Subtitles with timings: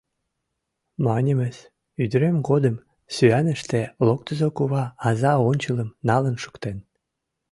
[1.03, 1.57] Маньымыс:
[2.03, 2.75] ӱдырем годым
[3.13, 6.77] сӱаныште локтызо кува аза ончылым налын шуктен.